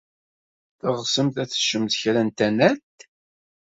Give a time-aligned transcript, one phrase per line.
[0.79, 2.99] Teɣsemt ad teččemt kra n tanalt?